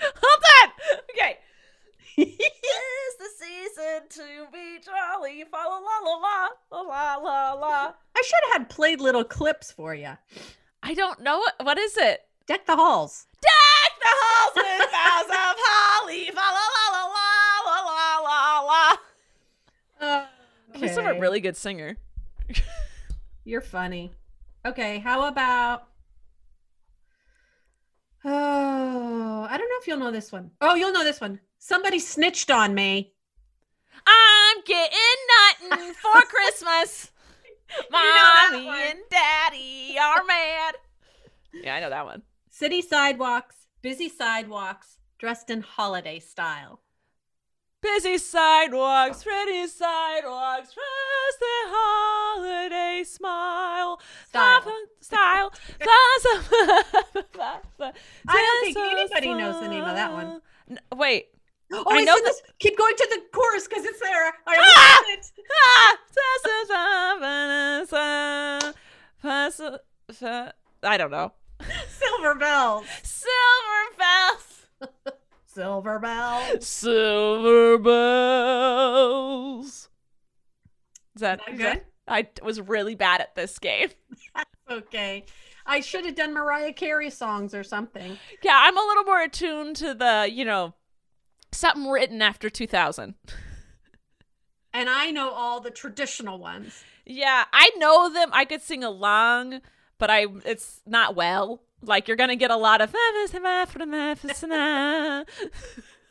[0.00, 0.70] Hold on.
[1.10, 1.38] Okay.
[2.16, 5.44] Tis the season to be jolly.
[5.50, 7.92] Fa la la la la la la la.
[8.16, 10.16] I should have had played little clips for you.
[10.82, 12.20] I don't know what is it.
[12.46, 13.26] Deck the halls.
[13.44, 16.30] Deck the halls with boughs of holly.
[16.34, 20.26] La la la la la la la la.
[20.74, 21.96] At least a really good singer.
[23.44, 24.12] You're funny.
[24.66, 25.88] Okay, how about?
[28.24, 30.50] Oh, I don't know if you'll know this one.
[30.62, 31.40] Oh, you'll know this one.
[31.58, 33.12] Somebody snitched on me.
[34.06, 37.10] I'm getting nothing for Christmas.
[37.90, 40.74] Mommy and Daddy are mad.
[41.52, 42.22] Yeah, I know that one.
[42.56, 46.82] City sidewalks, busy sidewalks, dressed in holiday style.
[47.82, 54.00] Busy sidewalks, pretty sidewalks, dressed in holiday smile.
[54.28, 54.62] Style.
[55.00, 55.50] Style.
[57.80, 57.92] I
[58.28, 60.40] don't think anybody knows the name of that one.
[60.94, 61.30] Wait.
[61.72, 62.40] Oh, I know this.
[62.60, 64.32] Keep going to the chorus because it's there.
[64.46, 65.02] I Ah!
[65.08, 65.32] it.
[70.22, 70.52] Ah!
[70.84, 71.32] I don't know.
[72.24, 72.86] Silver bells.
[73.02, 74.66] Silver bells.
[75.44, 76.66] Silver bells.
[76.66, 79.88] Silver bells.
[81.14, 81.66] Is that, Is that is good?
[81.66, 83.90] that- I was really bad at this game.
[84.70, 85.26] Okay.
[85.66, 88.18] I should have done Mariah Carey songs or something.
[88.42, 90.72] Yeah, I'm a little more attuned to the, you know,
[91.52, 93.14] something written after 2000.
[94.72, 96.82] And I know all the traditional ones.
[97.04, 98.30] Yeah, I know them.
[98.32, 99.60] I could sing along,
[99.98, 101.60] but I it's not well.
[101.86, 102.94] Like you're gonna get a lot of.
[102.94, 102.98] Ah,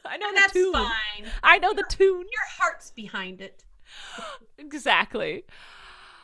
[0.06, 0.74] I know And the that's tune.
[0.74, 1.32] fine.
[1.44, 2.22] I know the tune.
[2.22, 3.64] Your heart's behind it.
[4.58, 5.44] Exactly.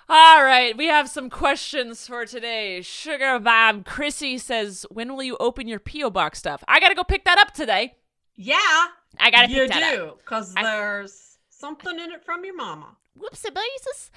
[0.08, 2.82] All right, we have some questions for today.
[2.82, 7.04] Sugar Bob Chrissy says, "When will you open your PO box stuff?" I gotta go
[7.04, 7.96] pick that up today.
[8.36, 8.88] Yeah.
[9.20, 10.14] I gotta you do.
[10.18, 12.96] Because there's something in it from your mama.
[13.20, 14.10] Whoopsie basis.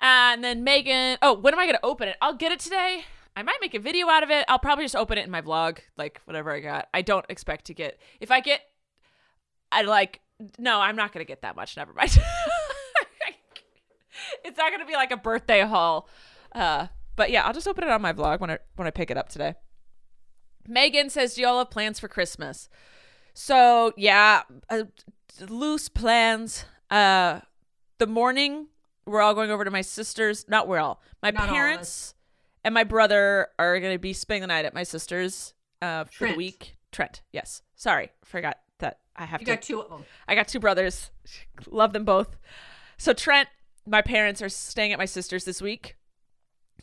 [0.00, 2.16] And then Megan, oh, when am I gonna open it?
[2.22, 3.04] I'll get it today.
[3.38, 4.44] I might make a video out of it.
[4.48, 6.88] I'll probably just open it in my vlog, like whatever I got.
[6.92, 8.00] I don't expect to get.
[8.18, 8.62] If I get,
[9.70, 10.22] I like.
[10.58, 11.76] No, I'm not gonna get that much.
[11.76, 12.10] Never mind.
[14.44, 16.08] it's not gonna be like a birthday haul.
[16.52, 19.08] Uh, but yeah, I'll just open it on my vlog when I when I pick
[19.08, 19.54] it up today.
[20.66, 22.68] Megan says, "Do y'all have plans for Christmas?"
[23.34, 24.82] So yeah, uh,
[25.48, 26.64] loose plans.
[26.90, 27.42] Uh,
[27.98, 28.66] the morning
[29.06, 30.48] we're all going over to my sister's.
[30.48, 31.00] Not we're all.
[31.22, 32.14] My Not all parents
[32.64, 36.10] and my brother are going to be spending the night at my sister's uh, for
[36.12, 36.34] Trent.
[36.34, 36.76] the week.
[36.92, 37.62] Trent, yes.
[37.76, 39.52] Sorry, forgot that I have You to.
[39.52, 40.04] got two of them.
[40.26, 41.10] I got two brothers.
[41.70, 42.36] Love them both.
[42.96, 43.48] So Trent,
[43.86, 45.96] my parents are staying at my sister's this week,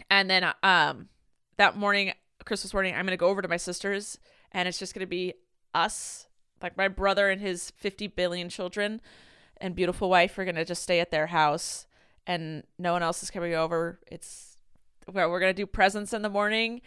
[0.09, 1.09] and then um
[1.57, 2.13] that morning,
[2.45, 4.17] Christmas morning, I'm gonna go over to my sister's,
[4.51, 5.33] and it's just gonna be
[5.73, 6.27] us,
[6.61, 9.01] like my brother and his 50 billion children,
[9.57, 11.85] and beautiful wife are gonna just stay at their house,
[12.27, 13.99] and no one else is coming over.
[14.07, 14.54] It's
[15.11, 16.81] well, we're gonna do presents in the morning,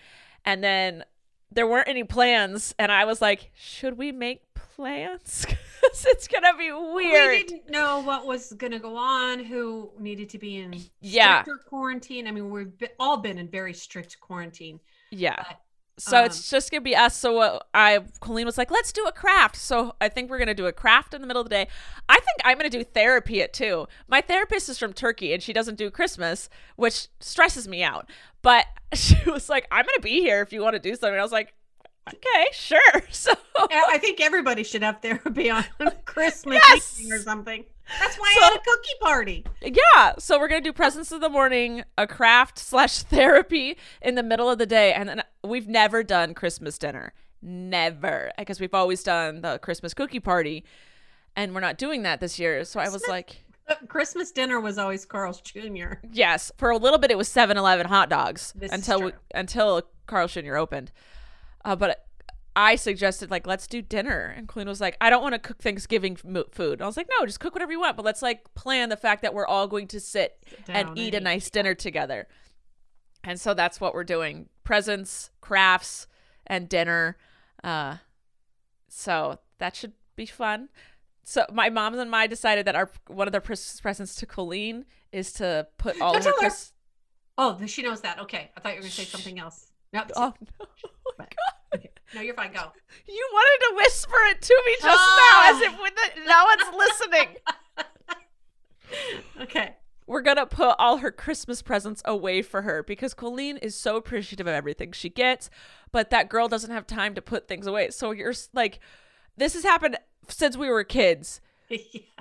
[0.44, 1.04] and then
[1.50, 5.46] there weren't any plans, and I was like, should we make plans?
[5.80, 7.30] 'Cause it's gonna be weird.
[7.30, 11.44] We didn't know what was going to go on, who needed to be in Yeah.
[11.66, 12.26] quarantine.
[12.28, 14.80] I mean, we've all been in very strict quarantine.
[15.10, 15.36] Yeah.
[15.36, 15.60] But,
[15.98, 17.16] So um, it's just gonna be us.
[17.16, 20.54] So uh, I, Colleen was like, "Let's do a craft." So I think we're gonna
[20.54, 21.68] do a craft in the middle of the day.
[22.08, 23.86] I think I'm gonna do therapy at two.
[24.08, 28.08] My therapist is from Turkey and she doesn't do Christmas, which stresses me out.
[28.42, 31.22] But she was like, "I'm gonna be here if you want to do something." I
[31.22, 31.54] was like,
[32.08, 32.80] "Okay, sure."
[33.10, 33.32] So
[33.70, 35.64] I think everybody should have therapy on
[36.04, 37.00] Christmas Yes!
[37.00, 37.64] evening or something.
[38.00, 39.44] That's why So- I had a cookie party.
[39.62, 44.22] Yeah, so we're gonna do presents in the morning, a craft slash therapy in the
[44.22, 49.02] middle of the day, and then we've never done Christmas dinner, never, because we've always
[49.02, 50.64] done the Christmas cookie party,
[51.36, 52.64] and we're not doing that this year.
[52.64, 53.44] So I was like,
[53.88, 55.94] Christmas dinner was always Carl's Jr.
[56.10, 60.28] yes, for a little bit it was 7-Eleven hot dogs This until we, until Carl
[60.28, 60.56] Jr.
[60.56, 60.92] opened.
[61.64, 62.06] Uh, but
[62.56, 65.58] I suggested like let's do dinner, and Colleen was like, I don't want to cook
[65.58, 66.72] Thanksgiving food.
[66.72, 68.96] And I was like, no, just cook whatever you want, but let's like plan the
[68.96, 71.74] fact that we're all going to sit, and down eat and a eat, nice dinner
[71.74, 72.26] together.
[73.22, 76.06] And so that's what we're doing: presents, crafts,
[76.46, 77.16] and dinner.
[77.64, 77.96] Uh,
[78.86, 80.68] so that should be fun.
[81.24, 84.84] So my mom and I decided that our one of the Christmas presents to Colleen
[85.10, 86.54] is to put all Don't of her her.
[87.38, 88.18] Oh, she knows that.
[88.20, 88.50] Okay.
[88.56, 89.72] I thought you were going to say something else.
[89.94, 90.10] Nope.
[90.14, 90.66] Oh no!
[91.74, 91.90] Okay.
[92.14, 92.52] No, you're fine.
[92.52, 92.72] Go.
[93.06, 95.54] You wanted to whisper it to me just now, Ah.
[95.54, 97.28] as if with the, no one's listening.
[99.42, 99.76] Okay.
[100.08, 104.46] We're gonna put all her Christmas presents away for her because Colleen is so appreciative
[104.46, 105.50] of everything she gets,
[105.92, 107.90] but that girl doesn't have time to put things away.
[107.90, 108.80] So you're like,
[109.36, 109.98] this has happened
[110.28, 111.42] since we were kids.
[111.68, 112.12] yes.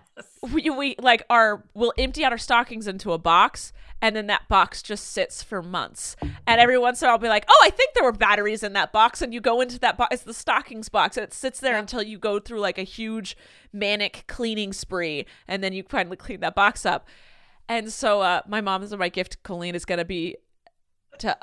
[0.52, 3.72] we, we like our we'll empty out our stockings into a box
[4.02, 7.22] and then that box just sits for months and every once in a while i'll
[7.22, 9.80] be like oh i think there were batteries in that box and you go into
[9.80, 12.78] that box it's the stockings box and it sits there until you go through like
[12.78, 13.38] a huge
[13.72, 17.08] manic cleaning spree and then you finally clean that box up
[17.70, 20.36] and so uh my mom's my gift to colleen is gonna be
[21.20, 21.36] to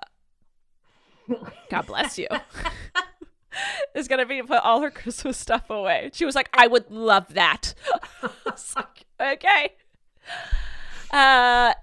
[1.71, 2.29] god bless you
[3.95, 6.11] is gonna be to put all her Christmas stuff away.
[6.13, 7.75] She was like, I would love that.
[8.77, 9.75] Like, okay.
[11.11, 11.75] Uh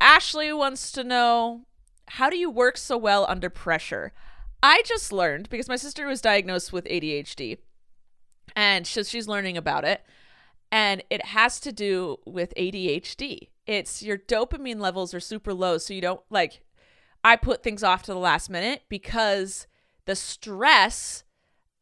[0.00, 1.62] Ashley wants to know
[2.08, 4.12] how do you work so well under pressure?
[4.62, 7.58] I just learned because my sister was diagnosed with ADHD
[8.54, 10.02] and so she's learning about it.
[10.72, 13.48] And it has to do with ADHD.
[13.66, 15.78] It's your dopamine levels are super low.
[15.78, 16.62] So you don't like,
[17.24, 19.66] I put things off to the last minute because
[20.06, 21.24] the stress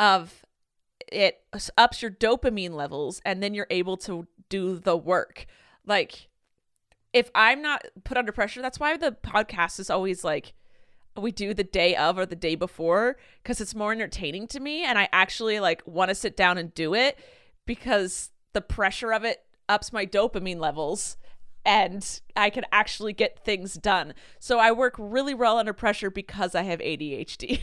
[0.00, 0.44] of
[1.10, 1.40] it
[1.76, 5.46] ups your dopamine levels and then you're able to do the work.
[5.86, 6.28] Like,
[7.12, 10.54] if I'm not put under pressure, that's why the podcast is always like,
[11.16, 14.84] we do the day of or the day before because it's more entertaining to me
[14.84, 17.18] and I actually like want to sit down and do it
[17.66, 21.16] because the pressure of it ups my dopamine levels
[21.64, 24.14] and I can actually get things done.
[24.38, 27.60] So I work really well under pressure because I have ADHD.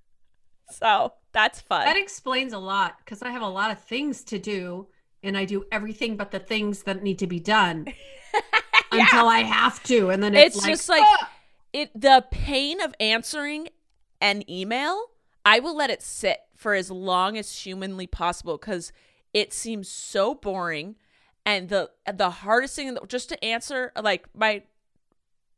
[0.70, 1.84] so that's fun.
[1.84, 4.88] That explains a lot because I have a lot of things to do
[5.22, 7.86] and I do everything but the things that need to be done
[8.92, 10.10] until I have to.
[10.10, 11.30] And then it's, it's like, just like "Ah!"
[11.72, 13.68] it the pain of answering
[14.20, 15.06] an email
[15.44, 18.92] i will let it sit for as long as humanly possible because
[19.34, 20.96] it seems so boring
[21.44, 24.62] and the the hardest thing just to answer like my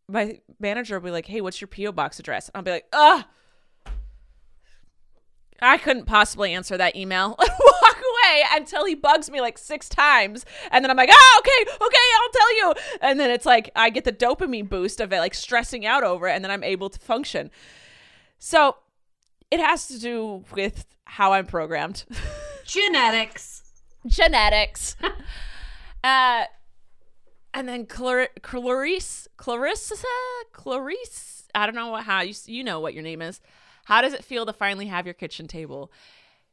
[0.08, 2.86] my manager will be like hey what's your po box address and i'll be like
[2.92, 3.24] ugh
[5.62, 7.36] I couldn't possibly answer that email.
[7.38, 10.46] Walk away until he bugs me like six times.
[10.70, 12.74] And then I'm like, oh, okay, okay, I'll tell you.
[13.02, 16.28] And then it's like, I get the dopamine boost of it, like stressing out over
[16.28, 16.32] it.
[16.32, 17.50] And then I'm able to function.
[18.38, 18.76] So
[19.50, 22.04] it has to do with how I'm programmed.
[22.64, 23.59] genetics.
[24.06, 24.96] Genetics.
[26.04, 26.44] uh,
[27.52, 29.96] and then Clar- Clarice, Clarissa,
[30.52, 33.40] Clarice, I don't know what, how you, you know what your name is.
[33.84, 35.90] How does it feel to finally have your kitchen table?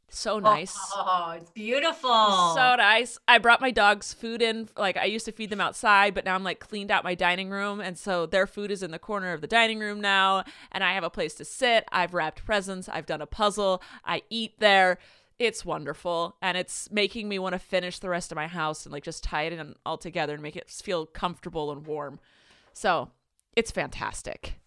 [0.10, 0.74] So nice.
[0.96, 2.10] Oh, it's beautiful.
[2.56, 3.20] So nice.
[3.28, 4.70] I brought my dogs food in.
[4.78, 7.50] Like I used to feed them outside, but now I'm like cleaned out my dining
[7.50, 7.82] room.
[7.82, 10.46] And so their food is in the corner of the dining room now.
[10.72, 11.84] And I have a place to sit.
[11.92, 12.88] I've wrapped presents.
[12.88, 13.82] I've done a puzzle.
[14.06, 14.98] I eat there.
[15.40, 16.36] It's wonderful.
[16.42, 19.24] And it's making me want to finish the rest of my house and like just
[19.24, 22.20] tie it in all together and make it feel comfortable and warm.
[22.74, 23.12] So
[23.56, 24.60] it's fantastic.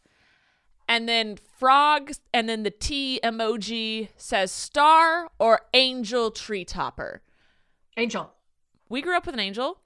[0.88, 7.22] And then frog, and then the T emoji says star or angel tree topper.
[7.96, 8.32] Angel.
[8.88, 9.78] We grew up with an angel.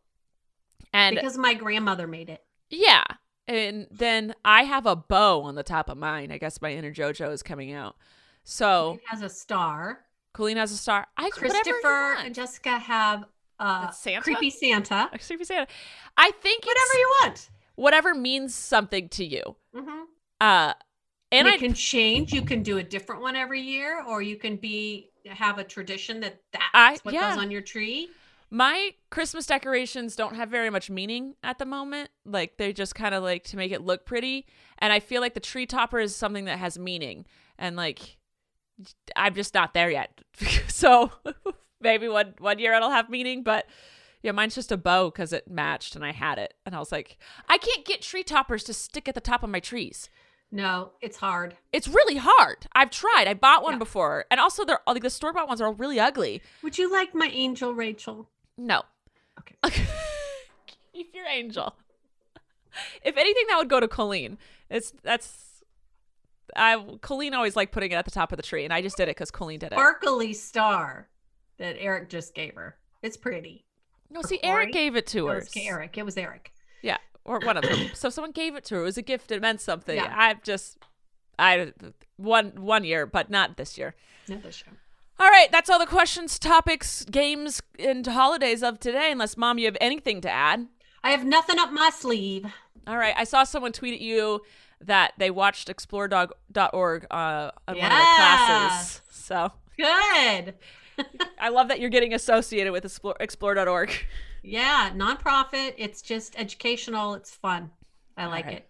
[0.95, 2.43] And because my grandmother made it.
[2.71, 3.05] yeah.
[3.47, 6.33] And then I have a bow on the top of mine.
[6.33, 7.97] I guess my inner JoJo is coming out.
[8.43, 10.04] So It has a star.
[10.35, 11.07] Colleen has a star.
[11.17, 13.25] I Christopher and Jessica have
[13.59, 14.21] uh Santa?
[14.23, 15.09] creepy Santa.
[15.13, 15.67] A creepy Santa.
[16.17, 17.51] I think Whatever you want.
[17.77, 19.57] whatever means something to you.
[19.75, 20.03] Mm-hmm.
[20.41, 20.75] Uh
[21.33, 22.33] and And it I can change.
[22.33, 26.21] You can do a different one every year, or you can be have a tradition
[26.21, 27.31] that that's I- what yeah.
[27.31, 28.09] goes on your tree.
[28.51, 32.11] My Christmas decorations don't have very much meaning at the moment.
[32.25, 34.47] Like they just kind of like to make it look pretty.
[34.79, 37.25] And I feel like the tree topper is something that has meaning.
[37.59, 38.17] And like
[39.17, 40.21] I'm just not there yet.
[40.69, 41.13] so
[41.81, 43.67] maybe one one year it'll have meaning, but
[44.23, 46.55] yeah, mine's just a bow because it matched and I had it.
[46.65, 47.19] And I was like,
[47.49, 50.09] I can't get tree toppers to stick at the top of my trees.
[50.51, 51.57] No, it's hard.
[51.73, 52.67] It's really hard.
[52.75, 53.27] I've tried.
[53.27, 53.79] I bought one Yeah.
[53.79, 56.43] before, and also they're like the store bought ones are really ugly.
[56.63, 58.29] Would you like my angel, Rachel?
[58.57, 58.83] No.
[59.41, 59.57] Okay.
[60.93, 61.75] Keep your angel.
[63.03, 64.39] If anything, that would go to Colleen.
[64.71, 65.54] It's that's
[66.57, 68.97] I Colleen always liked putting it at the top of the tree, and I just
[68.97, 69.75] did it because Colleen did it.
[69.75, 71.09] Sparkly star
[71.59, 72.77] that Eric just gave her.
[73.03, 73.65] It's pretty.
[74.11, 74.53] No, see, Corey.
[74.53, 75.35] Eric gave it to It her.
[75.37, 75.99] was Eric.
[75.99, 76.53] It was Eric.
[76.83, 77.91] Yeah, or one of them.
[77.95, 78.81] so someone gave it to her.
[78.83, 79.31] It was a gift.
[79.33, 79.97] It meant something.
[79.97, 80.15] Yeah.
[80.17, 80.79] I've just,
[81.39, 81.73] I
[82.17, 83.95] one one year, but not this year.
[84.29, 84.77] Not this year.
[85.19, 89.13] All right, that's all the questions, topics, games, and holidays of today.
[89.13, 90.67] Unless mom, you have anything to add?
[91.05, 92.47] I have nothing up my sleeve.
[92.87, 94.43] All right, I saw someone tweet at you
[94.87, 99.01] that they watched explore.org uh, on one of their classes.
[99.11, 100.55] So Good.
[101.41, 103.93] I love that you're getting associated with explore, explore.org.
[104.43, 105.75] Yeah, nonprofit.
[105.79, 107.15] It's just educational.
[107.15, 107.71] It's fun.
[108.17, 108.57] I like right.
[108.59, 108.69] it.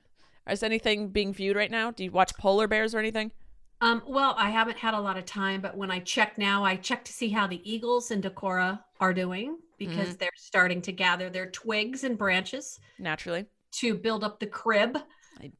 [0.50, 1.90] Is anything being viewed right now?
[1.90, 3.32] Do you watch polar bears or anything?
[3.80, 6.76] Um, well, I haven't had a lot of time, but when I check now, I
[6.76, 10.18] check to see how the eagles in Decorah are doing because Mhm.
[10.18, 13.46] they're starting to gather their twigs and branches Naturally.
[13.72, 14.96] to build up the crib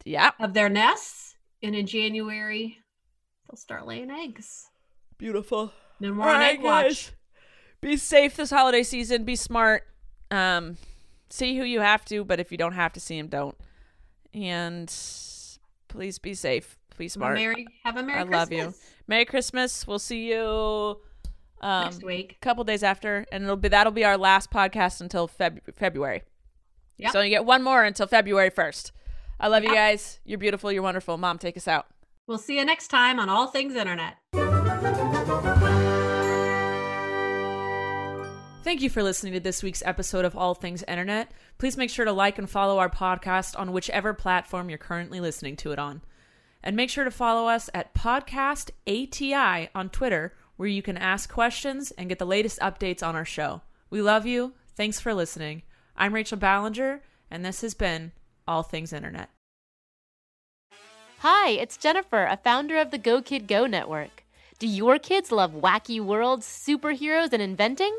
[0.05, 0.31] yeah.
[0.41, 1.37] of their nests.
[1.63, 2.79] And in January,
[3.49, 4.67] they'll start laying eggs.
[5.17, 5.73] Beautiful.
[6.01, 7.13] Then we're All on right, egg watch.
[7.81, 9.25] Be safe this holiday season.
[9.25, 9.85] Be smart.
[10.31, 10.77] Um,
[11.31, 13.57] see who you have to, but if you don't have to see him, don't.
[14.33, 14.93] And
[15.89, 16.79] please be safe.
[16.99, 17.35] Be smart.
[17.35, 18.75] Merry, have a Merry I love you.
[19.07, 19.87] Merry Christmas.
[19.87, 21.01] We'll see you
[21.61, 22.37] um, Next week.
[22.41, 26.23] a couple days after, and it'll be that'll be our last podcast until Feb- February.
[26.99, 27.13] Yep.
[27.13, 28.93] So you get one more until February first.
[29.41, 30.21] I love you guys.
[30.25, 30.71] You're beautiful.
[30.71, 31.17] You're wonderful.
[31.19, 31.87] Mom, take us out.
[32.27, 34.17] We'll see you next time on All Things Internet.
[38.63, 41.31] Thank you for listening to this week's episode of All Things Internet.
[41.59, 45.57] Please make sure to like and follow our podcast on whichever platform you're currently listening
[45.57, 46.01] to it on.
[46.63, 51.31] And make sure to follow us at Podcast ATI on Twitter, where you can ask
[51.31, 53.61] questions and get the latest updates on our show.
[53.91, 54.55] We love you.
[54.75, 55.63] Thanks for listening.
[55.95, 58.13] I'm Rachel Ballinger, and this has been
[58.47, 59.31] All Things Internet.
[61.21, 64.25] Hi, it's Jennifer, a founder of the Go Kid Go network.
[64.59, 67.99] Do your kids love wacky worlds, superheroes, and inventing?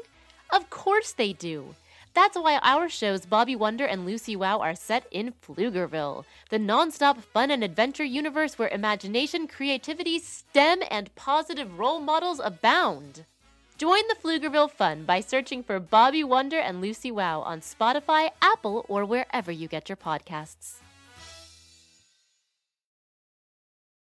[0.52, 1.74] Of course they do.
[2.14, 7.22] That's why our shows Bobby Wonder and Lucy Wow are set in Pflugerville, the nonstop
[7.24, 13.26] fun and adventure universe where imagination, creativity, STEM, and positive role models abound.
[13.78, 18.86] Join the Pflugerville fun by searching for Bobby Wonder and Lucy Wow on Spotify, Apple,
[18.88, 20.76] or wherever you get your podcasts.